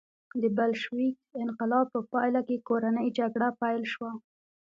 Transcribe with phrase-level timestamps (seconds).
[0.41, 4.11] د بلشویک انقلاب په پایله کې کورنۍ جګړه پیل شوه.